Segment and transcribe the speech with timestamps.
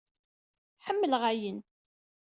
[0.85, 1.59] Ḥemmleɣ ayen.